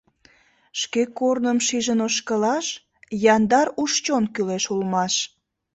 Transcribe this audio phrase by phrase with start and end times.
[0.81, 2.67] Шке корным шижын ошкылаш,
[3.35, 5.13] Яндар уш-чон кӱлеш улмаш.